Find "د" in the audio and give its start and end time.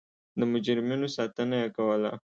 0.39-0.41